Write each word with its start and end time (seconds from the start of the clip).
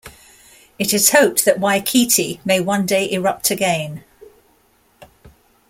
It 0.79 0.95
is 0.95 1.11
hoped 1.11 1.45
that 1.45 1.59
Waikite 1.59 2.39
may 2.43 2.59
one 2.59 2.87
day 2.87 3.07
erupt 3.11 3.51
again. 3.51 4.03